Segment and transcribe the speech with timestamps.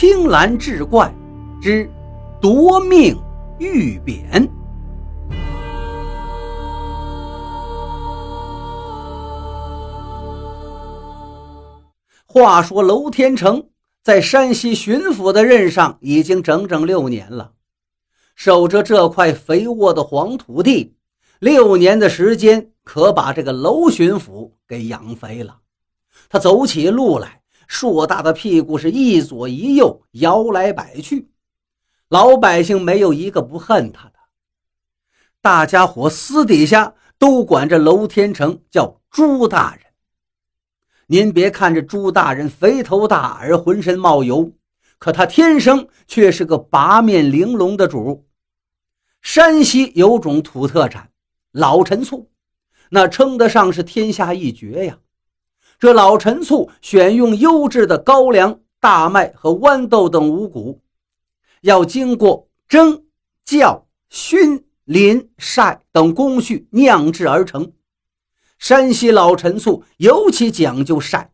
[0.00, 1.12] 青蓝志怪
[1.60, 1.90] 之
[2.40, 3.20] 夺命
[3.58, 4.48] 玉匾。
[12.24, 17.50] 话说娄天成在山西巡抚的任上已经整整六年了，
[18.36, 20.94] 守着这块肥沃的黄土地，
[21.40, 25.56] 六年的时间可把这个娄巡抚给养肥了。
[26.28, 27.37] 他走起路来，
[27.68, 31.30] 硕大的屁股是一左一右摇来摆去，
[32.08, 34.14] 老百姓没有一个不恨他的。
[35.40, 39.84] 大家伙私底下都管这娄天成叫朱大人。
[41.06, 44.50] 您别看这朱大人肥头大耳、浑身冒油，
[44.98, 48.26] 可他天生却是个八面玲珑的主。
[49.20, 51.10] 山西有种土特产
[51.52, 52.30] 老陈醋，
[52.90, 54.98] 那称得上是天下一绝呀。
[55.78, 60.80] 这老陈醋选用优质的高粱、大麦和豌豆等五谷，
[61.60, 63.04] 要经过蒸、
[63.46, 67.72] 酵、熏、淋、晒等工序酿制而成。
[68.58, 71.30] 山西老陈醋尤其讲究晒，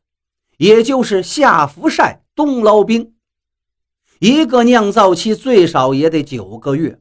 [0.59, 3.15] 也就是夏服晒，冬捞冰。
[4.19, 7.01] 一个酿造期最少也得九个月，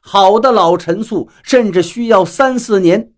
[0.00, 3.12] 好的老陈醋甚至需要三四年。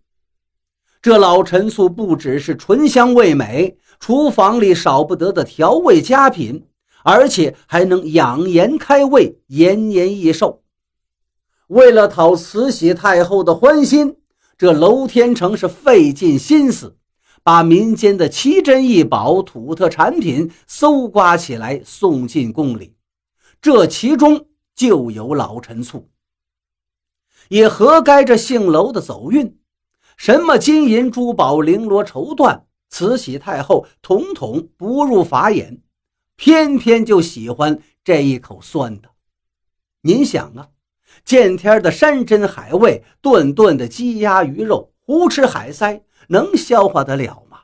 [1.02, 6.64] 这老陈醋不只是醇香味美，厨房里少不得的调味佳品，
[7.02, 10.62] 而且还能养颜开胃、延年益寿。
[11.66, 14.16] 为了讨慈禧太后的欢心。
[14.58, 16.96] 这娄天成是费尽心思，
[17.42, 22.94] 把民间的奇珍异宝、土特产品搜刮起来，送进宫里。
[23.60, 26.08] 这其中就有老陈醋，
[27.48, 29.58] 也合该这姓娄的走运。
[30.16, 35.80] 什么金银珠宝、绫罗绸缎，慈禧太后统统不入法眼，
[36.36, 39.10] 偏偏就喜欢这一口酸的。
[40.02, 40.68] 您想啊？
[41.24, 47.60] 见天的山珍海味，顿顿的鸡鸭鱼肉，胡吃海塞，能消化得了吗？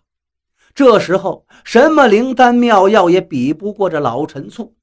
[0.74, 4.76] 这时候，什么灵丹妙药也比不过这老陈醋。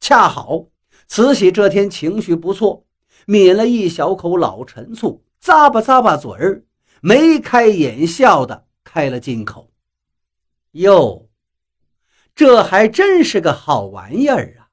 [0.00, 0.66] 恰好
[1.06, 2.84] 慈禧这天情绪不错，
[3.26, 6.64] 抿了一小口老陈醋，咂吧咂吧嘴儿，
[7.00, 9.72] 眉开眼笑的开了金口。
[10.72, 11.28] 哟，
[12.34, 14.68] 这还真是个好玩意儿啊！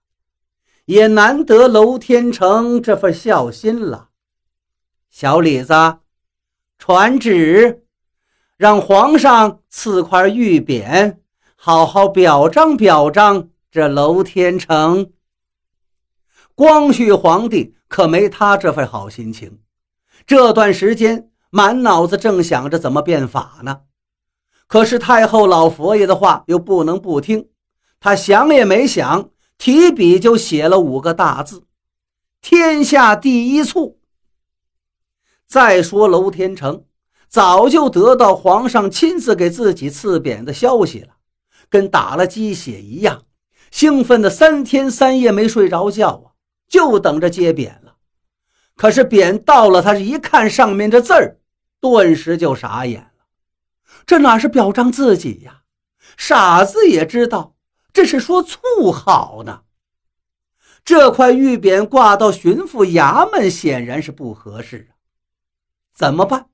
[0.86, 4.10] 也难得娄天成这份孝心了，
[5.10, 5.74] 小李子，
[6.78, 7.84] 传旨，
[8.56, 11.18] 让皇上赐块玉匾，
[11.56, 15.12] 好好表彰表彰这娄天成。
[16.54, 19.60] 光绪皇帝可没他这份好心情，
[20.28, 23.84] 这段时间满脑子正想着怎么变法呢。
[24.68, 27.48] 可是太后老佛爷的话又不能不听，
[28.02, 29.30] 他想也没想。
[29.58, 31.64] 提笔就写了五个大字
[32.44, 34.02] ：“天下第一醋。”
[35.48, 36.84] 再说娄天成
[37.30, 41.14] 早就得到皇上亲自给自己赐匾的消息了，
[41.70, 43.24] 跟打了鸡血一样，
[43.72, 46.36] 兴奋的三天三夜没睡着觉啊，
[46.68, 47.96] 就等着接匾了。
[48.76, 51.38] 可是匾到了，他一看上面这字儿，
[51.94, 53.26] 顿时就傻眼了。
[54.06, 55.62] 这哪是表彰自己呀？
[56.18, 57.56] 傻子也知道。
[57.94, 59.62] 这是说醋好呢，
[60.84, 64.98] 这块玉匾挂到巡抚衙门显然是不合适啊。
[65.94, 66.50] 怎么办？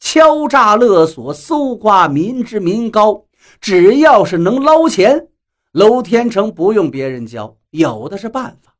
[0.00, 3.26] 敲诈勒索、搜刮民脂民膏，
[3.60, 5.28] 只要是能捞钱，
[5.72, 8.74] 娄天成不用别人教，有的是办法。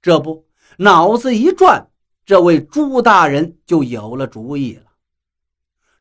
[0.00, 0.46] 这不，
[0.78, 1.90] 脑子一转，
[2.32, 4.84] 这位朱大人就有了主意了。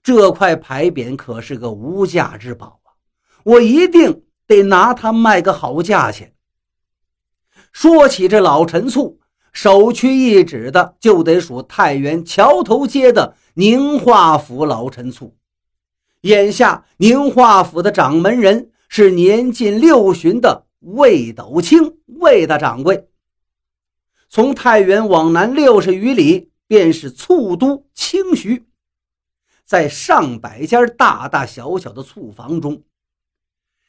[0.02, 2.96] 这块牌匾可是个无价之宝啊，
[3.44, 4.24] 我一定。
[4.48, 6.34] 得拿它卖个好价钱。
[7.74, 9.20] 说起这老陈醋，
[9.52, 15.36] 首屈一指的就得数太原桥头街的宁化府老陈醋。
[16.22, 23.10] 眼下宁化府的掌门人是年近六旬的魏斗清魏大掌柜。
[24.34, 28.66] 从太原往南六十余里，便是醋都清徐，
[29.66, 32.82] 在上百家大大小小的醋房中。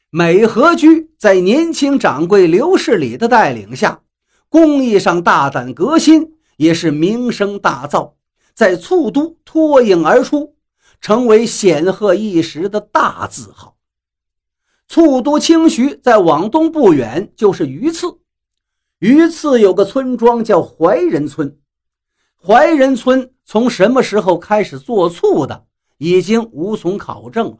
[0.09, 4.01] 美和居在年轻掌柜刘世礼的带领下，
[4.49, 8.15] 工艺上大胆革新，也是名声大噪，
[8.53, 10.57] 在醋都脱颖而出，
[10.99, 13.77] 成为显赫一时的大字号。
[14.89, 18.19] 醋都清徐在往东不远就是榆次，
[19.03, 21.57] 榆次有个村庄叫怀仁村，
[22.41, 25.65] 怀仁村从什么时候开始做醋的，
[25.97, 27.57] 已经无从考证了。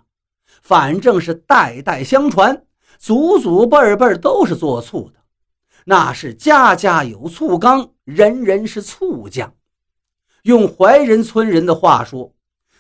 [0.62, 2.63] 反正是代代相传，
[2.98, 5.19] 祖祖辈辈都是做醋的，
[5.84, 9.54] 那是家家有醋缸，人人是醋匠。
[10.44, 12.34] 用怀仁村人的话说，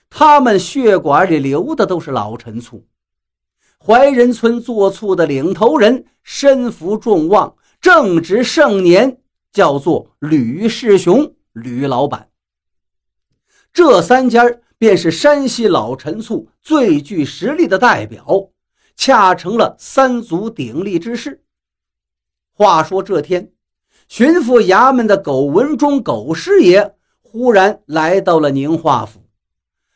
[0.09, 2.87] 他们血管里流的都是老陈醋。
[3.77, 9.17] 怀仁村做醋的领头人身负众望，正值盛年，
[9.51, 12.29] 叫做吕世雄，吕老板。
[13.73, 18.25] 这三家便是山西老陈醋最具实力的代表，
[18.95, 21.43] 恰成了三足鼎立之势。
[22.53, 23.51] 话说这天，
[24.07, 29.19] 巡抚衙门的苟文忠苟师爷忽然来到了宁化府，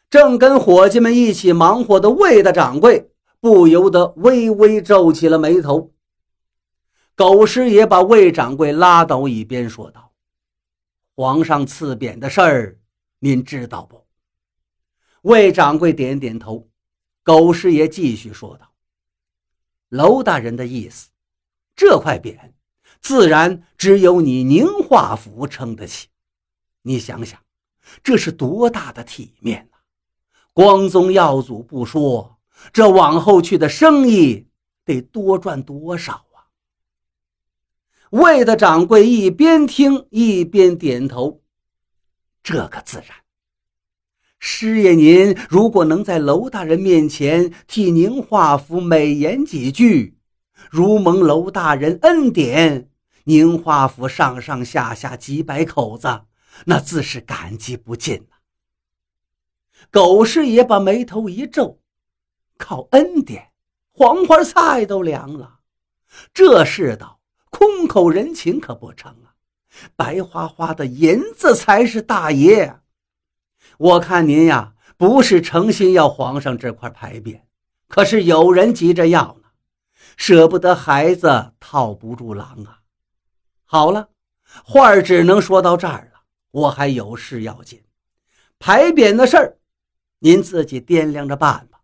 [0.10, 5.94] 正跟伙计们一起忙活的魏大掌柜不由得微微皱起了眉头。
[7.18, 10.14] 狗师爷把魏掌柜拉到一边，说道
[11.18, 12.80] ：“皇上赐匾的事儿。”
[13.18, 14.06] 您知道不？
[15.24, 16.69] 魏掌柜点点头。
[17.24, 18.72] 狗师爷继续说道
[19.90, 21.10] ：“娄大人的意思，
[21.75, 22.38] 这块匾
[23.02, 26.10] 自然只有你宁化府撑得起。
[26.84, 27.42] 你想想，
[28.04, 29.78] 这是多大的体面呐！
[30.54, 32.40] 光宗耀祖不说，
[32.72, 34.48] 这往后去的生意
[34.86, 36.24] 得多赚多少！”
[38.12, 41.42] 魏的掌柜一边听一边点头。
[42.42, 43.09] 这个自然，
[44.39, 50.18] 师爷您如果能在娄大人面前替宁化府美言几句，
[50.69, 52.89] 如蒙娄大人恩典，
[53.25, 56.21] 宁化府上上下下几百口子，
[56.65, 58.38] 那自是感激不尽了。
[59.92, 61.81] 狗师爷把眉头一皱，
[62.57, 63.50] 靠恩典，
[63.92, 65.60] 黄花菜都凉了，
[66.33, 67.17] 这世道
[67.98, 69.34] 口人情可不成啊！
[69.96, 72.80] 白花花的银子才是大爷。
[73.80, 77.42] 我看您呀，不是诚心要皇上这块牌匾，
[77.88, 79.50] 可是有人急着要呢，
[80.16, 82.82] 舍不得孩子套不住狼啊。
[83.66, 84.10] 好了，
[84.64, 86.22] 话只能说到这儿了，
[86.52, 87.82] 我还有事要紧，
[88.60, 89.58] 牌匾的事儿，
[90.20, 91.82] 您自己掂量着办吧。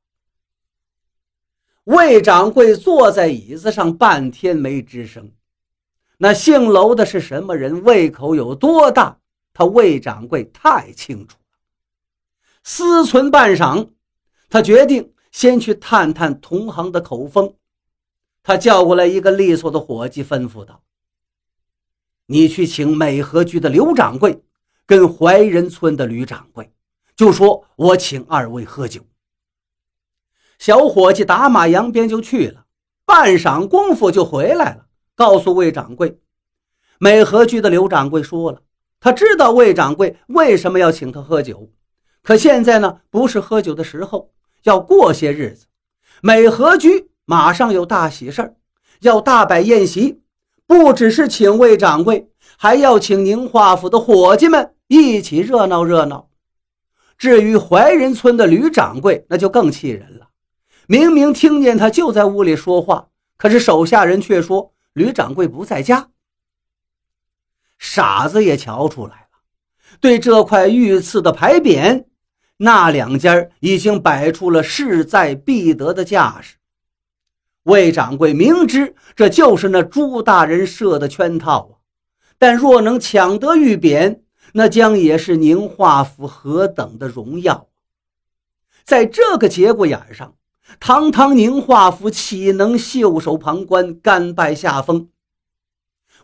[1.85, 5.31] 魏掌柜坐在椅子上半天没吱声。
[6.23, 7.83] 那姓娄的是什么人？
[7.83, 9.17] 胃口有多大？
[9.51, 11.57] 他魏掌柜太清楚了。
[12.63, 13.89] 思忖半晌，
[14.49, 17.53] 他决定先去探探同行的口风。
[18.41, 20.81] 他叫过来一个利索的伙计，吩咐道
[22.27, 24.41] ：“你去请美和居的刘掌柜，
[24.85, 26.71] 跟怀仁村的吕掌柜，
[27.17, 29.01] 就说我请二位喝酒。”
[30.57, 32.65] 小伙计打马扬鞭就去了，
[33.03, 34.82] 半晌功夫就回来了。
[35.15, 36.17] 告诉魏掌柜，
[36.97, 38.61] 美和居的刘掌柜说了，
[38.99, 41.69] 他知道魏掌柜为什么要请他喝酒，
[42.23, 44.31] 可现在呢不是喝酒的时候，
[44.63, 45.67] 要过些日子，
[46.21, 48.55] 美和居马上有大喜事儿，
[49.01, 50.21] 要大摆宴席，
[50.65, 56.29] 不只是请魏掌柜，还要请宁化府的伙计们一起热闹热闹。
[57.19, 60.29] 至于怀仁村的吕掌柜，那就更气人了，
[60.87, 64.71] 明明听见他就在屋里说话，可是手下人却说。
[64.93, 66.09] 吕掌柜不在家，
[67.77, 69.27] 傻子也瞧出来了。
[69.99, 72.05] 对这块御赐的牌匾，
[72.57, 76.57] 那两家已经摆出了势在必得的架势。
[77.63, 81.73] 魏掌柜明知这就是那朱大人设的圈套啊，
[82.37, 84.19] 但若能抢得玉匾，
[84.53, 87.69] 那将也是宁化府何等的荣耀！
[88.83, 90.35] 在这个节骨眼上。
[90.79, 95.09] 堂堂宁化府岂能袖手旁观、甘拜下风？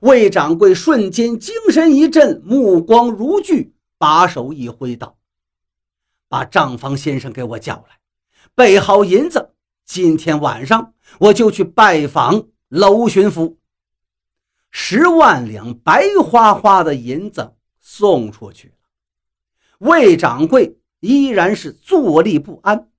[0.01, 5.17] 魏掌柜瞬间精神一振，目光如炬，把手一挥道
[6.29, 7.99] ：“把账房先生给我叫来，
[8.55, 9.53] 备好银子。
[9.85, 13.57] 今天晚上我就去拜访娄巡抚。
[14.71, 18.73] 十万两白花花的银子送出去了。”
[19.79, 22.89] 魏掌柜依然是坐立不安。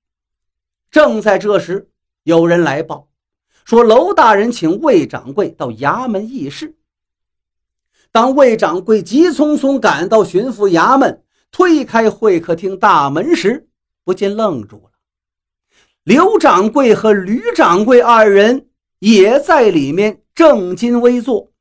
[0.90, 1.88] 正在这时，
[2.24, 3.08] 有人来报，
[3.64, 6.76] 说娄大人请魏掌柜到衙门议事。
[8.10, 13.68] 当魏掌柜急匆匆赶到巡抚衙门，推开会客厅大门时，
[14.02, 14.90] 不禁愣住了。
[16.02, 18.68] 刘掌柜和吕掌柜二人
[18.98, 21.52] 也在里面正襟危坐。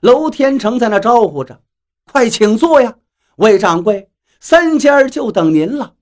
[0.00, 1.62] 娄天成在那招呼着
[2.10, 2.96] ：“快请坐呀，
[3.36, 4.10] 魏掌柜，
[4.40, 5.94] 三家就等您了。”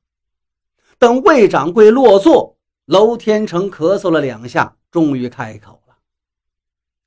[1.03, 5.97] 等魏掌柜落座，娄天成咳嗽了两下，终于开口了：“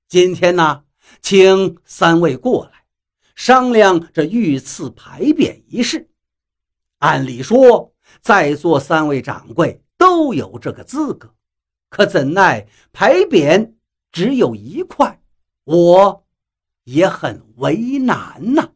[0.10, 0.84] 今天呢，
[1.22, 2.84] 请三位过来
[3.36, 6.10] 商量这御赐牌匾一事。
[6.98, 11.34] 按理说，在座三位掌柜都有这个资格，
[11.90, 13.76] 可怎奈牌匾
[14.12, 15.22] 只有一块，
[15.64, 16.26] 我
[16.84, 18.72] 也很为难呐。